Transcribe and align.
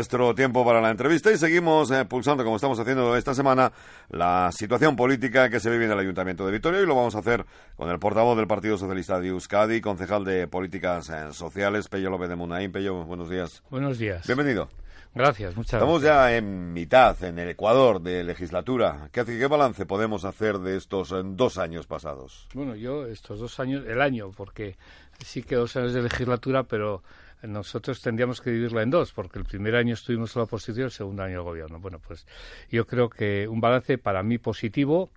nuestro 0.00 0.34
tiempo 0.34 0.64
para 0.64 0.80
la 0.80 0.90
entrevista 0.90 1.30
y 1.30 1.36
seguimos 1.36 1.90
eh, 1.90 2.06
pulsando, 2.06 2.42
como 2.42 2.56
estamos 2.56 2.78
haciendo 2.80 3.14
esta 3.16 3.34
semana, 3.34 3.70
la 4.08 4.50
situación 4.50 4.96
política 4.96 5.50
que 5.50 5.60
se 5.60 5.68
vive 5.68 5.84
en 5.84 5.90
el 5.90 5.98
Ayuntamiento 5.98 6.46
de 6.46 6.52
Vitoria 6.52 6.80
y 6.80 6.86
lo 6.86 6.94
vamos 6.94 7.14
a 7.16 7.18
hacer 7.18 7.44
con 7.76 7.90
el 7.90 7.98
portavoz 7.98 8.34
del 8.38 8.46
Partido 8.46 8.78
Socialista 8.78 9.20
de 9.20 9.28
Euskadi, 9.28 9.82
concejal 9.82 10.24
de 10.24 10.48
Políticas 10.48 11.10
eh, 11.10 11.34
Sociales, 11.34 11.88
Pello 11.88 12.08
López 12.08 12.30
de 12.30 12.36
Munaín. 12.36 12.72
Pello, 12.72 13.04
buenos 13.04 13.28
días. 13.28 13.62
Buenos 13.68 13.98
días. 13.98 14.26
Bienvenido. 14.26 14.70
Gracias, 15.14 15.54
muchas 15.54 15.74
Estamos 15.74 16.00
gracias. 16.00 16.30
ya 16.30 16.36
en 16.38 16.72
mitad, 16.72 17.22
en 17.22 17.38
el 17.38 17.50
Ecuador 17.50 18.00
de 18.00 18.24
legislatura. 18.24 19.10
¿Qué, 19.12 19.26
qué 19.26 19.46
balance 19.48 19.84
podemos 19.84 20.24
hacer 20.24 20.60
de 20.60 20.78
estos 20.78 21.12
eh, 21.12 21.16
dos 21.22 21.58
años 21.58 21.86
pasados? 21.86 22.48
Bueno, 22.54 22.74
yo 22.74 23.04
estos 23.04 23.38
dos 23.38 23.60
años, 23.60 23.84
el 23.86 24.00
año, 24.00 24.30
porque 24.34 24.78
sí 25.22 25.42
que 25.42 25.56
dos 25.56 25.76
años 25.76 25.92
de 25.92 26.00
legislatura, 26.00 26.62
pero 26.62 27.02
nosotros 27.42 28.00
tendríamos 28.00 28.40
que 28.40 28.50
dividirla 28.50 28.82
en 28.82 28.90
dos, 28.90 29.12
porque 29.12 29.38
el 29.38 29.44
primer 29.44 29.74
año 29.74 29.94
estuvimos 29.94 30.34
en 30.34 30.40
la 30.40 30.44
oposición, 30.44 30.86
el 30.86 30.90
segundo 30.90 31.22
año 31.22 31.38
el 31.38 31.44
gobierno. 31.44 31.78
Bueno, 31.80 32.00
pues 32.06 32.26
yo 32.70 32.86
creo 32.86 33.08
que 33.08 33.48
un 33.48 33.60
balance 33.60 33.98
para 33.98 34.22
mí 34.22 34.38
positivo. 34.38 35.10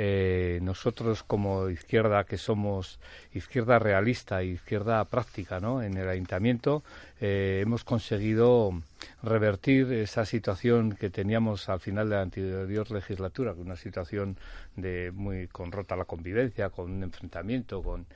Eh, 0.00 0.60
nosotros 0.62 1.24
como 1.24 1.68
izquierda, 1.70 2.22
que 2.22 2.38
somos 2.38 3.00
izquierda 3.34 3.80
realista 3.80 4.44
y 4.44 4.50
izquierda 4.50 5.04
práctica, 5.06 5.58
¿no? 5.58 5.82
En 5.82 5.96
el 5.96 6.08
ayuntamiento 6.08 6.84
eh, 7.20 7.58
hemos 7.62 7.82
conseguido 7.82 8.80
revertir 9.24 9.92
esa 9.92 10.24
situación 10.24 10.92
que 10.92 11.10
teníamos 11.10 11.68
al 11.68 11.80
final 11.80 12.08
de 12.08 12.14
la 12.14 12.22
anterior 12.22 12.88
legislatura, 12.92 13.54
una 13.54 13.74
situación 13.74 14.36
de 14.76 15.10
muy 15.12 15.48
con 15.48 15.72
rota 15.72 15.96
la 15.96 16.04
convivencia, 16.04 16.70
con 16.70 16.92
un 16.92 17.02
enfrentamiento, 17.02 17.82
con 17.82 18.06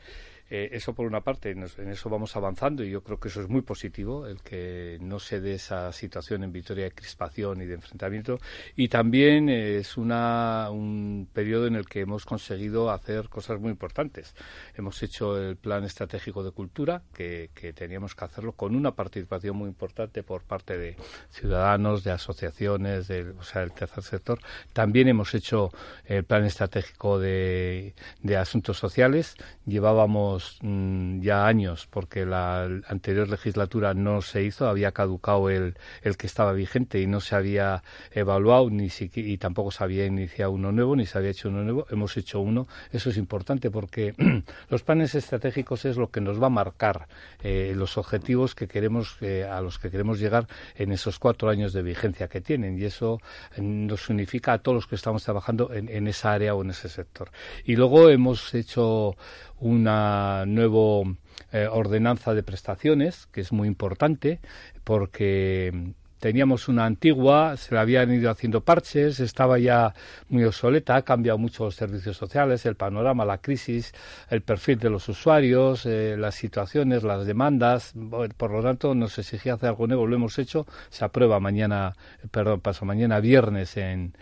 eh, 0.55 0.69
eso 0.73 0.92
por 0.92 1.06
una 1.06 1.23
parte, 1.23 1.51
en 1.51 1.62
eso 1.62 2.11
vamos 2.11 2.37
avanzando 2.37 2.84
y 2.84 2.91
yo 2.91 3.02
creo 3.02 3.19
que 3.19 3.29
eso 3.29 3.41
es 3.41 3.48
muy 3.48 3.62
positivo, 3.62 4.27
el 4.27 4.42
que 4.42 4.98
no 5.01 5.19
se 5.19 5.41
dé 5.41 5.55
esa 5.55 5.91
situación 5.92 6.45
en 6.45 6.52
Vitoria 6.52 6.84
de 6.84 6.91
crispación 6.91 7.62
y 7.62 7.65
de 7.65 7.73
enfrentamiento. 7.73 8.38
Y 8.77 8.88
también 8.88 9.48
eh, 9.48 9.78
es 9.78 9.97
una, 9.97 10.69
un 10.70 11.27
periodo 11.33 11.69
en 11.69 11.77
el 11.77 11.86
que 11.86 12.00
hemos 12.00 12.27
conseguido 12.27 12.91
hacer 12.91 13.30
cosas 13.30 13.61
muy 13.61 13.70
importantes. 13.70 14.34
Hemos 14.77 15.03
hecho 15.03 15.39
el 15.39 15.56
plan 15.56 15.84
estratégico 15.84 16.45
de 16.45 16.50
cultura, 16.50 17.00
que, 17.14 17.48
que 17.55 17.73
teníamos 17.73 18.14
que 18.14 18.27
hacerlo 18.27 18.53
con 18.53 18.77
una 18.77 18.95
participación 18.95 19.56
muy 19.56 19.69
importante 19.69 20.23
por 20.23 20.42
parte 20.42 20.77
de 20.77 20.97
ciudadanos, 21.30 22.05
de 22.05 22.11
asociaciones, 22.11 23.08
del, 23.08 23.30
o 23.39 23.42
sea, 23.42 23.62
del 23.62 23.73
tercer 23.73 24.03
sector. 24.03 24.39
También 24.75 25.08
hemos 25.08 25.33
hecho 25.33 25.70
el 26.05 26.25
plan 26.25 26.45
estratégico 26.45 27.19
de, 27.19 27.95
de 28.20 28.36
asuntos 28.36 28.77
sociales. 28.77 29.34
Llevábamos 29.64 30.42
mmm, 30.61 31.21
ya 31.21 31.47
años 31.47 31.87
porque 31.91 32.27
la 32.27 32.65
anterior 32.89 33.29
legislatura 33.29 33.95
no 33.95 34.23
se 34.23 34.43
hizo, 34.43 34.69
había 34.69 34.93
caducado 34.93 35.51
el, 35.51 35.77
el 36.03 36.17
que 36.17 36.27
estaba 36.27 36.53
vigente 36.53 37.01
y 37.01 37.07
no 37.07 37.21
se 37.21 37.35
había 37.37 37.83
evaluado 38.12 38.70
ni 38.70 38.91
siquiera, 38.91 39.29
y 39.29 39.39
tampoco 39.39 39.70
se 39.70 39.85
había 39.85 40.07
iniciado 40.07 40.53
uno 40.53 40.73
nuevo 40.73 40.97
ni 40.97 41.07
se 41.07 41.19
había 41.19 41.31
hecho 41.31 41.48
uno 41.48 41.63
nuevo. 41.63 41.87
Hemos 41.91 42.17
hecho 42.17 42.41
uno. 42.41 42.67
Eso 42.93 43.11
es 43.11 43.17
importante 43.17 43.70
porque 43.70 44.15
los 44.69 44.83
planes 44.83 45.15
estratégicos 45.15 45.85
es 45.85 45.97
lo 45.97 46.11
que 46.11 46.20
nos 46.20 46.43
va 46.43 46.47
a 46.47 46.51
marcar 46.51 47.09
eh, 47.43 47.73
los 47.77 47.98
objetivos 47.98 48.55
que 48.55 48.69
queremos 48.69 49.17
eh, 49.20 49.45
a 49.45 49.61
los 49.61 49.79
que 49.79 49.91
queremos 49.91 50.19
llegar 50.19 50.47
en 50.77 50.93
esos 50.93 51.19
cuatro 51.19 51.48
años 51.48 51.73
de 51.73 51.83
vigencia 51.83 52.29
que 52.29 52.41
tienen 52.41 52.79
y 52.79 52.85
eso 52.85 53.20
eh, 53.57 53.63
nos 53.63 54.09
unifica 54.09 54.55
a 54.55 54.59
todos 54.59 54.77
los 54.77 54.87
que 54.87 54.95
estamos 54.95 55.25
trabajando 55.25 55.73
en, 55.73 55.89
en 55.89 56.09
esa 56.09 56.33
área 56.33 56.55
o 56.55 56.63
en 56.63 56.70
ese 56.70 56.89
sector. 56.89 57.31
Y 57.65 57.77
luego 57.77 58.09
hemos 58.09 58.55
hecho 58.55 59.17
una 59.63 60.31
nueva 60.47 61.14
eh, 61.52 61.69
ordenanza 61.70 62.34
de 62.34 62.42
prestaciones, 62.42 63.27
que 63.27 63.41
es 63.41 63.52
muy 63.52 63.69
importante, 63.69 64.41
porque 64.84 65.94
teníamos 66.22 66.69
una 66.69 66.86
antigua, 66.86 67.56
se 67.56 67.74
le 67.74 67.80
habían 67.80 68.12
ido 68.12 68.30
haciendo 68.30 68.61
parches, 68.61 69.19
estaba 69.19 69.58
ya 69.58 69.92
muy 70.28 70.44
obsoleta, 70.44 70.94
ha 70.94 71.02
cambiado 71.02 71.36
mucho 71.36 71.64
los 71.64 71.74
servicios 71.74 72.16
sociales, 72.16 72.64
el 72.64 72.77
panorama, 72.77 73.24
la 73.24 73.39
crisis, 73.39 73.92
el 74.30 74.40
perfil 74.40 74.79
de 74.79 74.89
los 74.89 75.08
usuarios, 75.08 75.84
eh, 75.84 76.14
las 76.17 76.36
situaciones, 76.36 77.02
las 77.02 77.27
demandas, 77.27 77.92
por 78.36 78.52
lo 78.52 78.62
tanto 78.62 78.95
nos 78.95 79.18
exigía 79.18 79.55
hacer 79.55 79.70
algo 79.70 79.89
nuevo, 79.89 80.07
lo 80.07 80.14
hemos 80.14 80.39
hecho, 80.39 80.64
se 80.90 81.05
aprueba 81.05 81.40
mañana, 81.40 81.96
perdón, 82.30 82.61
paso 82.61 82.84
mañana 82.84 83.18
viernes 83.18 83.77
en, 83.77 84.14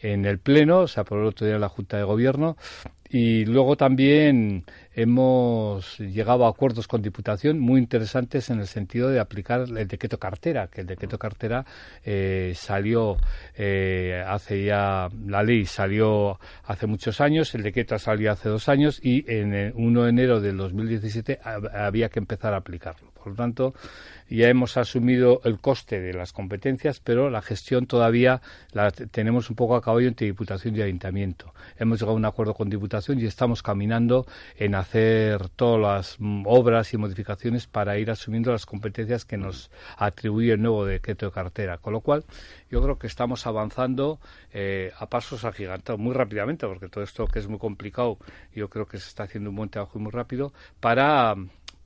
en 0.00 0.24
el 0.24 0.38
Pleno, 0.38 0.86
se 0.86 1.00
aprobó 1.00 1.22
el 1.22 1.28
otro 1.28 1.46
día 1.46 1.56
en 1.56 1.60
la 1.60 1.68
Junta 1.68 1.96
de 1.96 2.04
Gobierno 2.04 2.56
y 3.10 3.46
luego 3.46 3.76
también 3.76 4.64
hemos 4.94 5.98
llegado 5.98 6.44
a 6.44 6.50
acuerdos 6.50 6.86
con 6.86 7.00
Diputación 7.00 7.58
muy 7.58 7.80
interesantes 7.80 8.50
en 8.50 8.60
el 8.60 8.66
sentido 8.66 9.08
de 9.08 9.18
aplicar 9.18 9.62
el 9.62 9.88
decreto 9.88 10.18
cartera, 10.18 10.66
que 10.66 10.82
el 10.82 10.86
decreto 10.86 11.18
cartera 11.18 11.64
eh, 12.04 12.52
salió 12.54 13.16
eh, 13.56 14.22
hace 14.26 14.64
ya, 14.64 15.08
la 15.26 15.42
ley 15.42 15.64
salió 15.64 16.38
hace 16.64 16.86
muchos 16.86 17.20
años, 17.20 17.54
el 17.54 17.62
decreto 17.62 17.98
salió 17.98 18.30
hace 18.30 18.50
dos 18.50 18.68
años 18.68 19.00
y 19.02 19.24
en 19.32 19.54
el 19.54 19.72
1 19.74 20.02
de 20.02 20.10
enero 20.10 20.40
del 20.40 20.58
2017 20.58 21.40
había 21.42 22.10
que 22.10 22.18
empezar 22.18 22.52
a 22.52 22.58
aplicarlo. 22.58 23.10
Por 23.28 23.32
lo 23.32 23.44
tanto, 23.44 23.74
ya 24.30 24.48
hemos 24.48 24.78
asumido 24.78 25.42
el 25.44 25.58
coste 25.58 26.00
de 26.00 26.14
las 26.14 26.32
competencias, 26.32 26.98
pero 26.98 27.28
la 27.28 27.42
gestión 27.42 27.86
todavía 27.86 28.40
la 28.72 28.90
tenemos 28.90 29.50
un 29.50 29.56
poco 29.56 29.76
a 29.76 29.82
caballo 29.82 30.08
entre 30.08 30.26
Diputación 30.26 30.74
y 30.74 30.80
Ayuntamiento. 30.80 31.52
Hemos 31.76 31.98
llegado 31.98 32.14
a 32.14 32.16
un 32.16 32.24
acuerdo 32.24 32.54
con 32.54 32.70
Diputación 32.70 33.20
y 33.20 33.26
estamos 33.26 33.62
caminando 33.62 34.26
en 34.56 34.74
hacer 34.74 35.50
todas 35.50 35.80
las 35.80 36.16
obras 36.46 36.94
y 36.94 36.96
modificaciones 36.96 37.66
para 37.66 37.98
ir 37.98 38.10
asumiendo 38.10 38.50
las 38.50 38.64
competencias 38.64 39.26
que 39.26 39.36
nos 39.36 39.70
atribuye 39.98 40.52
el 40.52 40.62
nuevo 40.62 40.86
decreto 40.86 41.26
de 41.26 41.32
cartera. 41.32 41.76
Con 41.76 41.92
lo 41.92 42.00
cual, 42.00 42.24
yo 42.70 42.82
creo 42.82 42.98
que 42.98 43.08
estamos 43.08 43.46
avanzando 43.46 44.20
eh, 44.54 44.90
a 44.98 45.06
pasos 45.10 45.44
agigantados 45.44 46.00
muy 46.00 46.14
rápidamente, 46.14 46.66
porque 46.66 46.88
todo 46.88 47.04
esto 47.04 47.26
que 47.26 47.40
es 47.40 47.46
muy 47.46 47.58
complicado, 47.58 48.16
yo 48.54 48.70
creo 48.70 48.86
que 48.86 48.98
se 48.98 49.08
está 49.08 49.24
haciendo 49.24 49.50
un 49.50 49.56
buen 49.56 49.68
trabajo 49.68 49.98
y 49.98 50.02
muy 50.02 50.12
rápido 50.12 50.54
para 50.80 51.36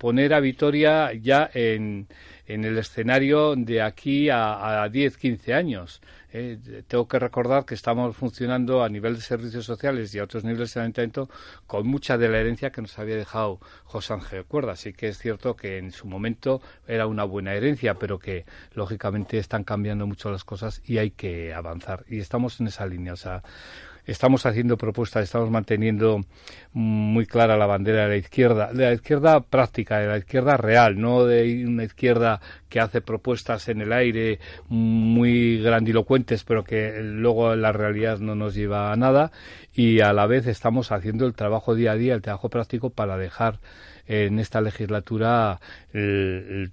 poner 0.02 0.34
a 0.34 0.40
Vitoria 0.40 1.12
ya 1.12 1.48
en, 1.54 2.08
en 2.48 2.64
el 2.64 2.76
escenario 2.76 3.54
de 3.54 3.82
aquí 3.82 4.30
a, 4.30 4.82
a 4.82 4.88
10, 4.88 5.16
15 5.16 5.54
años. 5.54 6.00
Eh, 6.34 6.82
tengo 6.88 7.06
que 7.06 7.19
recordar 7.19 7.66
que 7.66 7.75
estamos 7.75 8.16
funcionando 8.16 8.82
a 8.82 8.88
nivel 8.88 9.16
de 9.16 9.20
servicios 9.20 9.66
sociales 9.66 10.15
y 10.15 10.19
a 10.19 10.25
otros 10.25 10.44
niveles 10.44 10.72
de 10.72 10.81
ayuntamiento 10.81 11.28
con 11.66 11.87
mucha 11.87 12.16
de 12.16 12.31
la 12.31 12.38
herencia 12.38 12.72
que 12.72 12.81
nos 12.81 12.98
había 12.98 13.16
dejado 13.16 13.60
José 13.84 14.15
Ángel 14.15 14.47
Cuerda. 14.47 14.72
Así 14.72 14.94
que 14.94 15.09
es 15.09 15.19
cierto 15.19 15.54
que 15.54 15.76
en 15.76 15.91
su 15.93 16.06
momento 16.06 16.62
era 16.87 17.06
una 17.06 17.25
buena 17.25 17.53
herencia, 17.53 17.94
pero 17.94 18.19
que 18.19 18.47
lógicamente 18.72 19.37
están 19.37 19.62
cambiando 19.62 20.06
mucho 20.06 20.31
las 20.31 20.44
cosas 20.44 20.81
y 20.87 20.97
hay 20.97 21.10
que 21.10 21.53
avanzar. 21.53 22.04
Y 22.09 22.19
estamos 22.20 22.59
en 22.60 22.69
esa 22.69 22.87
línea. 22.87 23.12
O 23.12 23.16
sea, 23.16 23.43
estamos 24.06 24.47
haciendo 24.47 24.76
propuestas, 24.76 25.25
estamos 25.25 25.50
manteniendo 25.50 26.20
muy 26.72 27.26
clara 27.26 27.56
la 27.56 27.66
bandera 27.66 28.03
de 28.03 28.09
la 28.09 28.16
izquierda, 28.16 28.72
de 28.72 28.84
la 28.84 28.93
izquierda 28.93 29.41
práctica, 29.41 29.99
de 29.99 30.09
la 30.09 30.19
izquierda 30.19 30.56
real, 30.56 31.00
no 31.00 31.25
de 31.25 31.64
una 31.66 31.84
izquierda 31.84 32.41
que 32.69 32.81
hace 32.81 33.00
propuestas 33.00 33.69
en 33.69 33.81
el 33.82 33.93
aire 33.93 34.41
muy 34.69 35.62
grandilocuentes, 35.62 36.21
pero 36.46 36.64
que 36.64 37.00
luego 37.02 37.54
la 37.56 37.72
realidad 37.72 38.18
no 38.18 38.34
nos 38.34 38.54
lleva 38.54 38.92
a 38.92 38.96
nada, 38.96 39.32
y 39.72 40.00
a 40.00 40.12
la 40.12 40.26
vez 40.26 40.46
estamos 40.46 40.92
haciendo 40.92 41.26
el 41.26 41.34
trabajo 41.34 41.74
día 41.74 41.92
a 41.92 41.96
día, 41.96 42.14
el 42.14 42.22
trabajo 42.22 42.48
práctico 42.48 42.90
para 42.90 43.16
dejar 43.16 43.60
en 44.04 44.40
esta 44.40 44.60
legislatura 44.60 45.60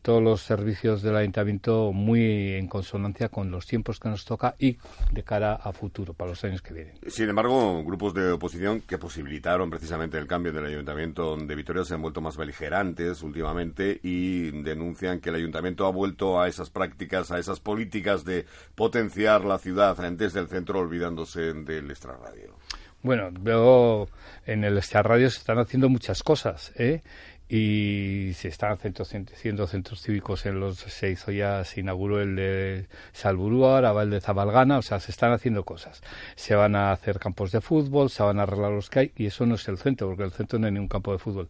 todos 0.01 0.23
los 0.23 0.41
servicios 0.41 1.03
del 1.03 1.15
ayuntamiento 1.15 1.93
muy 1.93 2.53
en 2.53 2.67
consonancia 2.67 3.29
con 3.29 3.51
los 3.51 3.67
tiempos 3.67 3.99
que 3.99 4.09
nos 4.09 4.25
toca 4.25 4.55
y 4.57 4.77
de 5.11 5.23
cara 5.23 5.53
a 5.53 5.71
futuro, 5.71 6.13
para 6.13 6.31
los 6.31 6.43
años 6.43 6.61
que 6.61 6.73
vienen. 6.73 6.95
Sin 7.07 7.29
embargo, 7.29 7.83
grupos 7.83 8.15
de 8.15 8.31
oposición 8.31 8.81
que 8.81 8.97
posibilitaron 8.97 9.69
precisamente 9.69 10.17
el 10.17 10.25
cambio 10.25 10.51
del 10.51 10.65
ayuntamiento 10.65 11.37
de 11.37 11.55
Vitoria 11.55 11.85
se 11.85 11.93
han 11.93 12.01
vuelto 12.01 12.19
más 12.19 12.35
beligerantes 12.35 13.21
últimamente 13.21 13.99
y 14.01 14.49
denuncian 14.63 15.19
que 15.19 15.29
el 15.29 15.35
ayuntamiento 15.35 15.85
ha 15.85 15.91
vuelto 15.91 16.41
a 16.41 16.47
esas 16.47 16.71
prácticas, 16.71 17.31
a 17.31 17.37
esas 17.37 17.59
políticas 17.59 18.25
de 18.25 18.45
potenciar 18.73 19.38
la 19.45 19.57
ciudad 19.57 19.97
desde 20.17 20.39
el 20.39 20.47
centro 20.47 20.79
olvidándose 20.79 21.53
del 21.53 21.89
extrarradio. 21.89 22.55
Bueno, 23.01 23.29
luego 23.43 24.09
en 24.45 24.65
el 24.65 24.81
Radio 24.81 25.29
se 25.29 25.39
están 25.39 25.57
haciendo 25.57 25.87
muchas 25.87 26.21
cosas, 26.21 26.73
¿eh? 26.75 27.01
Y 27.51 28.33
se 28.35 28.47
están 28.47 28.73
haciendo 28.73 29.65
centros 29.65 30.03
cívicos 30.03 30.45
en 30.45 30.59
los 30.59 30.77
se 30.77 31.09
hizo 31.09 31.31
ya 31.31 31.63
se 31.63 31.79
inauguró 31.79 32.21
el 32.21 32.35
de 32.35 32.85
Salburú 33.11 33.65
ahora 33.65 33.91
va 33.91 34.03
el 34.03 34.11
de 34.11 34.21
Zabalgana 34.21 34.77
o 34.77 34.83
sea 34.83 34.99
se 34.99 35.11
están 35.11 35.31
haciendo 35.31 35.65
cosas. 35.65 36.01
Se 36.35 36.53
van 36.53 36.75
a 36.75 36.91
hacer 36.91 37.17
campos 37.17 37.51
de 37.51 37.59
fútbol 37.59 38.11
se 38.11 38.21
van 38.21 38.39
a 38.39 38.43
arreglar 38.43 38.71
los 38.71 38.91
que 38.91 38.99
hay 38.99 39.11
y 39.15 39.25
eso 39.25 39.47
no 39.47 39.55
es 39.55 39.67
el 39.67 39.79
centro 39.79 40.07
porque 40.07 40.23
el 40.23 40.31
centro 40.31 40.59
no 40.59 40.67
hay 40.67 40.73
ningún 40.73 40.89
campo 40.89 41.11
de 41.11 41.17
fútbol. 41.17 41.47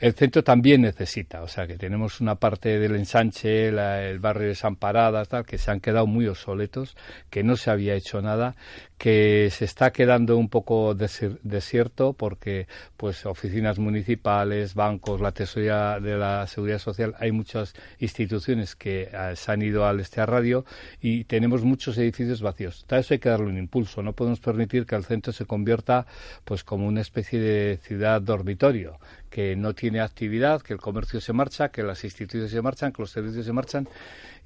El 0.00 0.14
centro 0.14 0.42
también 0.42 0.82
necesita 0.82 1.42
o 1.42 1.48
sea 1.48 1.68
que 1.68 1.78
tenemos 1.78 2.20
una 2.20 2.34
parte 2.34 2.80
del 2.80 2.96
ensanche 2.96 3.70
la, 3.70 4.02
el 4.02 4.18
barrio 4.18 4.48
de 4.48 4.56
San 4.56 4.74
Paradas 4.74 5.28
tal 5.28 5.46
que 5.46 5.58
se 5.58 5.70
han 5.70 5.78
quedado 5.78 6.08
muy 6.08 6.26
obsoletos 6.26 6.96
que 7.30 7.44
no 7.44 7.56
se 7.56 7.70
había 7.70 7.94
hecho 7.94 8.20
nada 8.20 8.56
que 8.98 9.50
se 9.52 9.64
está 9.64 9.92
quedando 9.92 10.36
un 10.36 10.48
poco 10.48 10.94
desierto 10.94 12.14
porque 12.14 12.66
pues 12.96 13.26
oficinas 13.26 13.78
municipales 13.78 14.74
bancos 14.74 15.20
la 15.20 15.32
tesorería 15.32 16.00
de 16.00 16.16
la 16.16 16.46
seguridad 16.46 16.78
social 16.78 17.14
hay 17.18 17.32
muchas 17.32 17.74
instituciones 17.98 18.74
que 18.74 19.10
eh, 19.12 19.32
se 19.36 19.52
han 19.52 19.62
ido 19.62 19.86
al 19.86 20.00
este 20.00 20.24
radio 20.24 20.64
y 21.00 21.24
tenemos 21.24 21.62
muchos 21.62 21.98
edificios 21.98 22.40
vacíos. 22.40 22.86
A 22.88 22.98
eso 22.98 23.14
hay 23.14 23.20
que 23.20 23.28
darle 23.28 23.46
un 23.46 23.58
impulso. 23.58 24.02
No 24.02 24.12
podemos 24.14 24.40
permitir 24.40 24.86
que 24.86 24.96
el 24.96 25.04
centro 25.04 25.32
se 25.32 25.44
convierta 25.44 26.06
pues 26.44 26.64
como 26.64 26.86
una 26.86 27.00
especie 27.00 27.38
de 27.38 27.78
ciudad 27.82 28.20
dormitorio 28.22 28.98
que 29.30 29.56
no 29.56 29.74
tiene 29.74 30.00
actividad, 30.00 30.62
que 30.62 30.72
el 30.72 30.80
comercio 30.80 31.20
se 31.20 31.32
marcha, 31.32 31.70
que 31.70 31.82
las 31.82 32.04
instituciones 32.04 32.50
se 32.50 32.62
marchan, 32.62 32.92
que 32.92 33.02
los 33.02 33.10
servicios 33.10 33.46
se 33.46 33.52
marchan 33.52 33.88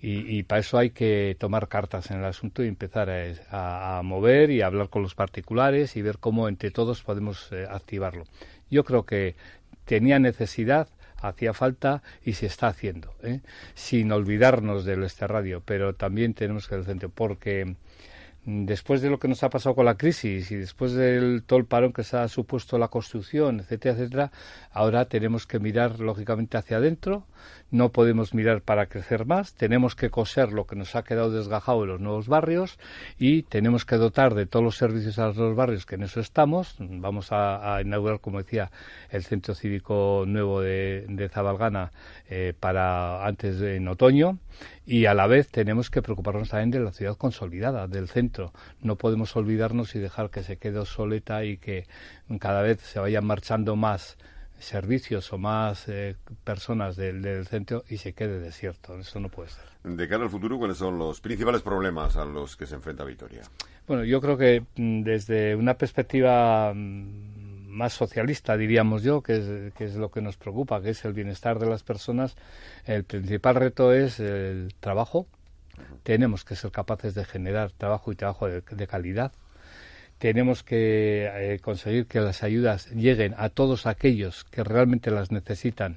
y, 0.03 0.43
para 0.45 0.61
eso 0.61 0.79
hay 0.79 0.91
que 0.91 1.37
tomar 1.39 1.69
cartas 1.69 2.11
en 2.11 2.21
el 2.21 2.25
asunto 2.25 2.65
y 2.65 2.69
empezar 2.69 3.11
a, 3.51 4.01
mover 4.03 4.51
y 4.51 4.63
hablar 4.63 4.89
con 4.89 5.03
los 5.03 5.15
particulares 5.15 5.95
y 5.97 6.03
ver 6.03 6.19
cómo 6.19 6.49
entre 6.49 6.71
todos 6.71 7.03
podemos 7.03 7.53
eh, 7.53 7.67
activarlo. 7.69 8.25
Yo 8.71 8.85
creo 8.85 9.05
que 9.05 9.37
tenía 9.85 10.19
necesidad 10.19 10.89
hacía 11.21 11.53
falta 11.53 12.03
y 12.25 12.33
se 12.33 12.47
está 12.47 12.69
haciendo, 12.69 13.15
¿eh? 13.23 13.41
sin 13.75 14.11
olvidarnos 14.11 14.87
del 14.87 15.05
este 15.05 15.27
radio, 15.27 15.63
pero 15.63 15.95
también 15.95 16.33
tenemos 16.33 16.67
que 16.67 16.77
el 16.77 16.85
centro, 16.85 17.11
porque 17.11 17.77
después 18.45 19.03
de 19.03 19.11
lo 19.11 19.19
que 19.19 19.29
nos 19.29 19.43
ha 19.43 19.51
pasado 19.51 19.75
con 19.75 19.85
la 19.85 19.97
crisis 19.97 20.51
y 20.51 20.57
después 20.57 20.93
del 20.93 21.43
todo 21.45 21.59
el 21.59 21.67
parón 21.67 21.93
que 21.93 22.05
se 22.05 22.17
ha 22.17 22.29
supuesto 22.29 22.79
la 22.79 22.89
construcción, 22.89 23.61
etcétera, 23.61 23.95
etcétera, 23.95 24.33
ahora 24.73 25.05
tenemos 25.07 25.47
que 25.47 25.59
mirar 25.59 26.01
lógicamente 26.01 26.57
hacia 26.57 26.79
adentro, 26.79 27.27
no 27.71 27.91
podemos 27.91 28.35
mirar 28.35 28.63
para 28.63 28.87
crecer 28.87 29.27
más, 29.27 29.55
tenemos 29.55 29.95
que 29.95 30.11
coser 30.11 30.53
lo 30.53 30.67
que 30.67 30.77
nos 30.77 30.97
ha 30.97 31.05
quedado 31.05 31.31
desgajado 31.31 31.85
en 31.85 31.91
los 31.91 32.01
nuevos 32.01 32.29
barrios 32.29 32.79
y 33.19 33.43
tenemos 33.43 33.85
que 33.85 33.97
dotar 33.97 34.35
de 34.35 34.47
todos 34.47 34.65
los 34.65 34.77
servicios 34.77 35.19
a 35.19 35.29
los 35.29 35.55
barrios 35.55 35.87
que 35.87 35.95
en 35.95 36.03
eso 36.03 36.21
estamos. 36.21 36.77
Vamos 36.79 37.29
a, 37.31 37.81
inaugurar, 37.83 38.21
como 38.21 38.39
decía, 38.39 38.71
el 39.11 39.23
centro 39.23 39.55
cívico 39.55 40.25
nuevo 40.27 40.61
de, 40.61 41.05
de 41.09 41.29
Zabalgana 41.29 41.93
eh, 42.29 42.55
para 42.59 43.25
antes 43.27 43.59
de, 43.61 43.77
en 43.77 43.89
otoño 43.89 44.39
y 44.91 45.07
a 45.07 45.15
la 45.15 45.29
vez 45.29 45.47
tenemos 45.47 45.89
que 45.89 46.03
preocuparnos 46.03 46.49
también 46.49 46.73
de 46.73 46.81
la 46.81 46.91
ciudad 46.91 47.17
consolidada, 47.17 47.87
del 47.87 48.09
centro. 48.09 48.53
No 48.83 48.97
podemos 48.97 49.37
olvidarnos 49.37 49.95
y 49.95 50.01
dejar 50.01 50.31
que 50.31 50.43
se 50.43 50.57
quede 50.57 50.85
soleta 50.85 51.45
y 51.45 51.59
que 51.59 51.87
cada 52.41 52.61
vez 52.63 52.81
se 52.81 52.99
vayan 52.99 53.25
marchando 53.25 53.77
más 53.77 54.19
servicios 54.59 55.33
o 55.33 55.39
más 55.39 55.87
eh, 55.87 56.17
personas 56.43 56.97
del, 56.97 57.47
centro 57.47 57.85
y 57.89 57.99
se 57.99 58.15
quede 58.15 58.41
desierto. 58.41 58.99
Eso 58.99 59.21
no 59.21 59.29
puede 59.29 59.51
ser. 59.51 59.63
De 59.85 60.09
cara 60.09 60.25
al 60.25 60.31
futuro, 60.31 60.59
¿cuáles 60.59 60.79
son 60.79 60.99
los 60.99 61.21
principales 61.21 61.63
problemas 61.63 62.17
a 62.17 62.25
los 62.25 62.57
que 62.57 62.67
se 62.67 62.75
enfrenta 62.75 63.05
Vitoria? 63.05 63.43
Bueno, 63.87 64.03
yo 64.03 64.21
creo 64.21 64.37
que 64.37 64.65
mm, 64.75 65.03
desde 65.03 65.55
una 65.55 65.75
perspectiva 65.75 66.73
mm, 66.75 67.40
más 67.71 67.93
socialista, 67.93 68.57
diríamos 68.57 69.03
yo, 69.03 69.23
que 69.23 69.37
es, 69.37 69.75
que 69.75 69.85
es 69.85 69.95
lo 69.95 70.11
que 70.11 70.21
nos 70.21 70.37
preocupa, 70.37 70.83
que 70.83 70.91
es 70.91 71.05
el 71.05 71.13
bienestar 71.13 71.59
de 71.59 71.67
las 71.67 71.83
personas, 71.83 72.37
el 72.85 73.05
principal 73.05 73.55
reto 73.55 73.93
es 73.93 74.21
el 74.21 74.75
trabajo. 74.81 75.27
Tenemos 76.03 76.45
que 76.45 76.57
ser 76.57 76.71
capaces 76.71 77.15
de 77.15 77.25
generar 77.25 77.71
trabajo 77.73 78.13
y 78.13 78.17
trabajo 78.17 78.49
de 78.49 78.87
calidad 78.87 79.33
tenemos 80.21 80.63
que 80.63 81.31
eh, 81.33 81.61
conseguir 81.61 82.07
que 82.07 82.21
las 82.21 82.43
ayudas 82.43 82.91
lleguen 82.91 83.35
a 83.39 83.49
todos 83.49 83.87
aquellos 83.87 84.45
que 84.45 84.63
realmente 84.63 85.11
las 85.11 85.33
necesitan 85.33 85.97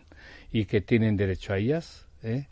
y 0.49 0.63
que 0.63 0.79
tienen 0.79 1.17
derecho 1.17 1.51
a 1.51 1.57
ellas. 1.57 2.07
¿eh? 2.23 2.47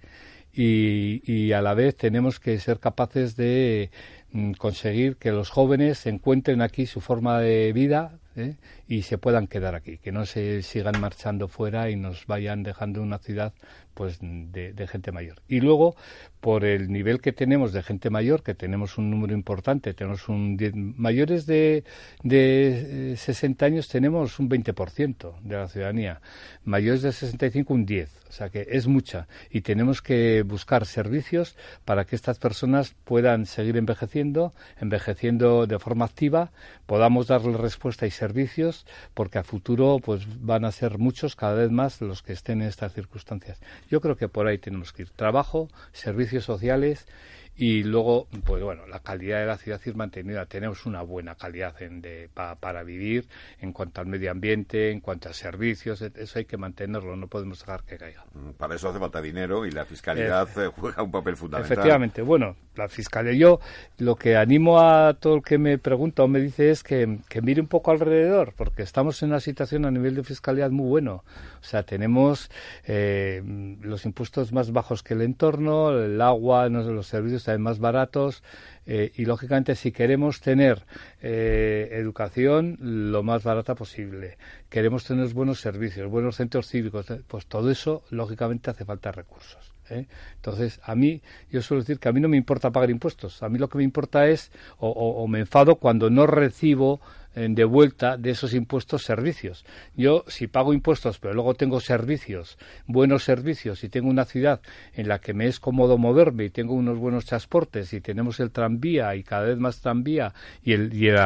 Y, 0.53 1.53
a 1.53 1.61
la 1.61 1.73
vez 1.73 1.95
tenemos 1.95 2.41
que 2.41 2.59
ser 2.59 2.79
capaces 2.79 3.37
de 3.37 3.89
mm, 4.33 4.51
conseguir 4.53 5.15
que 5.15 5.31
los 5.31 5.49
jóvenes 5.49 6.05
encuentren 6.07 6.61
aquí 6.61 6.85
su 6.87 6.99
forma 6.99 7.39
de 7.39 7.71
vida 7.71 8.19
¿eh? 8.35 8.55
y 8.87 9.03
se 9.03 9.17
puedan 9.17 9.47
quedar 9.47 9.75
aquí, 9.75 9.97
que 9.97 10.11
no 10.11 10.25
se 10.25 10.61
sigan 10.61 10.99
marchando 10.99 11.47
fuera 11.47 11.89
y 11.89 11.95
nos 11.95 12.25
vayan 12.27 12.63
dejando 12.63 13.01
una 13.01 13.17
ciudad 13.17 13.53
pues 13.93 14.19
de, 14.21 14.87
gente 14.87 15.11
mayor. 15.11 15.41
Y 15.47 15.59
luego, 15.59 15.95
por 16.39 16.65
el 16.65 16.91
nivel 16.91 17.19
que 17.19 17.33
tenemos 17.33 17.73
de 17.73 17.83
gente 17.83 18.09
mayor, 18.09 18.41
que 18.41 18.55
tenemos 18.55 18.97
un 18.97 19.11
número 19.11 19.33
importante, 19.33 19.93
tenemos 19.93 20.29
un 20.29 20.57
mayores 20.97 21.45
de, 21.45 21.83
de 22.23 23.15
60 23.17 23.65
eh, 23.65 23.67
años 23.67 23.89
tenemos 23.89 24.39
un 24.39 24.49
20% 24.49 25.39
de 25.41 25.55
la 25.55 25.67
ciudadanía, 25.67 26.21
mayores 26.63 27.01
de 27.01 27.11
65 27.11 27.73
un 27.73 27.85
10, 27.85 28.09
o 28.29 28.31
sea 28.31 28.49
que 28.49 28.65
es 28.69 28.87
mucha 28.87 29.27
y 29.49 29.61
tenemos 29.61 30.01
que 30.01 30.43
buscar 30.43 30.85
servicios 30.85 31.55
para 31.85 32.05
que 32.05 32.15
estas 32.15 32.39
personas 32.39 32.95
puedan 33.03 33.45
seguir 33.45 33.77
envejeciendo, 33.77 34.53
envejeciendo 34.79 35.67
de 35.67 35.79
forma 35.79 36.05
activa, 36.05 36.51
podamos 36.85 37.27
darles 37.27 37.59
respuesta 37.59 38.07
y 38.07 38.11
servicios, 38.21 38.85
porque 39.15 39.39
a 39.39 39.43
futuro 39.43 39.99
pues 40.07 40.21
van 40.51 40.63
a 40.63 40.71
ser 40.71 40.99
muchos 40.99 41.35
cada 41.35 41.55
vez 41.55 41.71
más 41.71 42.01
los 42.01 42.21
que 42.21 42.33
estén 42.33 42.61
en 42.61 42.67
estas 42.67 42.93
circunstancias. 42.93 43.57
Yo 43.89 43.99
creo 43.99 44.15
que 44.15 44.29
por 44.29 44.45
ahí 44.45 44.59
tenemos 44.59 44.93
que 44.93 45.03
ir. 45.03 45.09
Trabajo, 45.09 45.69
servicios 45.91 46.45
sociales 46.45 47.07
y 47.55 47.83
luego, 47.83 48.27
pues 48.45 48.63
bueno, 48.63 48.87
la 48.87 48.99
calidad 49.01 49.39
de 49.39 49.45
la 49.45 49.57
ciudad 49.57 49.79
ir 49.85 49.95
mantenida. 49.95 50.45
Tenemos 50.45 50.85
una 50.85 51.01
buena 51.01 51.35
calidad 51.35 51.75
de, 51.77 52.29
para 52.33 52.83
vivir 52.83 53.27
en 53.59 53.73
cuanto 53.73 54.01
al 54.01 54.07
medio 54.07 54.31
ambiente, 54.31 54.89
en 54.91 54.99
cuanto 54.99 55.29
a 55.29 55.33
servicios. 55.33 56.01
Eso 56.01 56.39
hay 56.39 56.45
que 56.45 56.57
mantenerlo, 56.57 57.15
no 57.15 57.27
podemos 57.27 57.59
dejar 57.59 57.83
que 57.83 57.97
caiga. 57.97 58.25
Mm, 58.33 58.51
para 58.51 58.75
eso 58.75 58.89
hace 58.89 58.99
falta 58.99 59.21
dinero 59.21 59.65
y 59.65 59.71
la 59.71 59.85
fiscalidad 59.85 60.47
eh, 60.57 60.71
juega 60.75 61.03
un 61.03 61.11
papel 61.11 61.35
fundamental. 61.35 61.71
Efectivamente, 61.71 62.21
bueno, 62.21 62.55
la 62.75 62.87
fiscalía. 62.87 63.33
Yo 63.33 63.59
lo 63.97 64.15
que 64.15 64.37
animo 64.37 64.79
a 64.79 65.13
todo 65.19 65.35
el 65.35 65.43
que 65.43 65.57
me 65.57 65.77
pregunta 65.77 66.23
o 66.23 66.27
me 66.27 66.39
dice 66.39 66.71
es 66.71 66.83
que, 66.83 67.19
que 67.29 67.41
mire 67.41 67.61
un 67.61 67.67
poco 67.67 67.91
alrededor, 67.91 68.53
porque 68.55 68.81
estamos 68.81 69.21
en 69.23 69.29
una 69.29 69.39
situación 69.39 69.85
a 69.85 69.91
nivel 69.91 70.15
de 70.15 70.23
fiscalidad 70.23 70.71
muy 70.71 70.87
bueno. 70.87 71.23
O 71.61 71.63
sea, 71.63 71.83
tenemos 71.83 72.49
eh, 72.85 73.41
los 73.81 74.05
impuestos 74.05 74.51
más 74.51 74.71
bajos 74.71 75.03
que 75.03 75.13
el 75.13 75.21
entorno, 75.21 75.91
el 75.91 76.19
agua, 76.21 76.69
los 76.69 77.07
servicios 77.07 77.40
más 77.59 77.79
baratos 77.79 78.43
eh, 78.85 79.11
y 79.15 79.25
lógicamente 79.25 79.75
si 79.75 79.91
queremos 79.91 80.41
tener 80.41 80.85
eh, 81.21 81.89
educación 81.91 82.77
lo 82.79 83.23
más 83.23 83.43
barata 83.43 83.75
posible, 83.75 84.37
queremos 84.69 85.03
tener 85.03 85.27
buenos 85.33 85.59
servicios, 85.59 86.09
buenos 86.09 86.37
centros 86.37 86.67
cívicos, 86.67 87.09
eh, 87.11 87.21
pues 87.27 87.45
todo 87.45 87.69
eso 87.69 88.03
lógicamente 88.09 88.71
hace 88.71 88.85
falta 88.85 89.11
recursos. 89.11 89.71
Entonces, 89.89 90.79
a 90.83 90.95
mí, 90.95 91.21
yo 91.49 91.61
suelo 91.61 91.83
decir 91.83 91.99
que 91.99 92.07
a 92.07 92.13
mí 92.13 92.21
no 92.21 92.29
me 92.29 92.37
importa 92.37 92.71
pagar 92.71 92.89
impuestos, 92.89 93.43
a 93.43 93.49
mí 93.49 93.59
lo 93.59 93.67
que 93.67 93.77
me 93.77 93.83
importa 93.83 94.25
es, 94.29 94.49
o 94.77 95.27
me 95.27 95.39
enfado 95.39 95.75
cuando 95.75 96.09
no 96.09 96.27
recibo 96.27 97.01
de 97.35 97.63
vuelta 97.63 98.17
de 98.17 98.31
esos 98.31 98.53
impuestos 98.53 99.03
servicios. 99.03 99.65
Yo, 99.95 100.23
si 100.27 100.47
pago 100.47 100.73
impuestos, 100.73 101.19
pero 101.19 101.33
luego 101.33 101.53
tengo 101.53 101.79
servicios, 101.79 102.57
buenos 102.87 103.23
servicios, 103.23 103.83
y 103.83 103.89
tengo 103.89 104.09
una 104.09 104.25
ciudad 104.25 104.61
en 104.93 105.07
la 105.07 105.19
que 105.19 105.33
me 105.33 105.47
es 105.47 105.59
cómodo 105.59 105.97
moverme 105.97 106.45
y 106.45 106.49
tengo 106.49 106.73
unos 106.73 106.97
buenos 106.97 107.25
transportes 107.25 107.93
y 107.93 108.01
tenemos 108.01 108.39
el 108.39 108.51
tranvía 108.51 109.15
y 109.15 109.23
cada 109.23 109.43
vez 109.43 109.57
más 109.57 109.79
tranvía 109.79 110.33
y 110.63 110.73
el, 110.73 110.93
y 110.93 111.07
el 111.07 111.17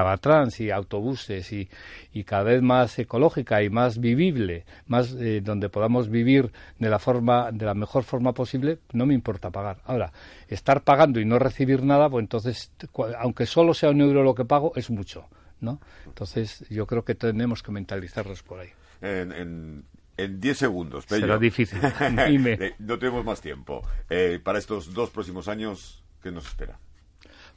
y 0.59 0.69
autobuses 0.69 1.51
y, 1.51 1.69
y 2.13 2.23
cada 2.23 2.43
vez 2.43 2.61
más 2.61 2.97
ecológica 2.99 3.63
y 3.63 3.69
más 3.69 3.99
vivible, 3.99 4.65
más 4.87 5.15
eh, 5.19 5.41
donde 5.43 5.69
podamos 5.69 6.09
vivir 6.09 6.51
de 6.79 6.89
la 6.89 6.99
forma, 6.99 7.51
de 7.51 7.65
la 7.65 7.73
mejor 7.73 8.03
forma 8.03 8.33
posible, 8.33 8.79
no 8.93 9.05
me 9.05 9.13
importa 9.13 9.49
pagar. 9.49 9.77
Ahora, 9.85 10.11
estar 10.47 10.83
pagando 10.83 11.19
y 11.19 11.25
no 11.25 11.39
recibir 11.39 11.83
nada, 11.83 12.09
pues 12.09 12.23
entonces, 12.23 12.71
aunque 13.19 13.45
solo 13.45 13.73
sea 13.73 13.89
un 13.89 14.01
euro 14.01 14.23
lo 14.23 14.35
que 14.35 14.45
pago, 14.45 14.73
es 14.75 14.89
mucho. 14.89 15.27
¿No? 15.65 15.81
Entonces, 16.05 16.65
yo 16.69 16.87
creo 16.87 17.03
que 17.03 17.15
tenemos 17.15 17.61
que 17.61 17.71
mentalizarlos 17.71 18.43
por 18.43 18.59
ahí. 18.59 18.69
En, 19.01 19.83
en, 20.17 20.39
10 20.39 20.57
segundos, 20.57 21.05
Pello. 21.05 21.21
Será 21.21 21.37
difícil. 21.37 21.79
Eh, 22.07 22.75
no 22.79 22.97
tenemos 22.97 23.25
más 23.25 23.41
tiempo. 23.41 23.81
Eh, 24.09 24.39
para 24.41 24.59
estos 24.59 24.93
dos 24.93 25.09
próximos 25.09 25.49
años, 25.49 26.03
¿qué 26.23 26.31
nos 26.31 26.47
espera? 26.47 26.79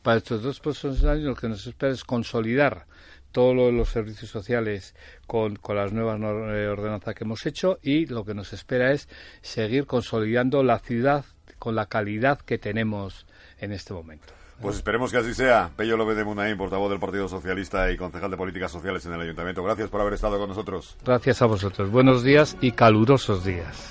Para 0.02 0.16
estos 0.16 0.42
dos 0.42 0.58
próximos 0.58 1.04
años, 1.04 1.24
lo 1.24 1.36
que 1.36 1.48
nos 1.48 1.64
espera 1.66 1.92
es 1.92 2.02
consolidar 2.02 2.86
todos 3.32 3.72
los 3.72 3.90
servicios 3.90 4.30
sociales 4.30 4.94
con, 5.26 5.56
con 5.56 5.76
las 5.76 5.92
nuevas 5.92 6.18
eh, 6.20 6.66
ordenanzas 6.66 7.14
que 7.14 7.24
hemos 7.24 7.44
hecho 7.46 7.78
y 7.82 8.06
lo 8.06 8.24
que 8.24 8.34
nos 8.34 8.52
espera 8.52 8.92
es 8.92 9.08
seguir 9.42 9.86
consolidando 9.86 10.62
la 10.62 10.78
ciudad 10.78 11.24
con 11.58 11.74
la 11.74 11.86
calidad 11.86 12.40
que 12.40 12.58
tenemos 12.58 13.26
en 13.58 13.72
este 13.72 13.92
momento. 13.92 14.32
Pues 14.60 14.76
esperemos 14.76 15.12
que 15.12 15.18
así 15.18 15.34
sea. 15.34 15.70
Pello 15.76 15.96
López 15.96 16.16
de 16.16 16.24
Munaín, 16.24 16.56
portavoz 16.56 16.90
del 16.90 16.98
Partido 16.98 17.28
Socialista 17.28 17.90
y 17.92 17.96
concejal 17.96 18.30
de 18.30 18.36
Políticas 18.36 18.72
Sociales 18.72 19.06
en 19.06 19.12
el 19.12 19.20
Ayuntamiento. 19.20 19.62
Gracias 19.62 19.88
por 19.88 20.00
haber 20.00 20.14
estado 20.14 20.38
con 20.38 20.48
nosotros. 20.48 20.96
Gracias 21.04 21.42
a 21.42 21.46
vosotros. 21.46 21.90
Buenos 21.90 22.24
días 22.24 22.56
y 22.60 22.72
calurosos 22.72 23.44
días. 23.44 23.86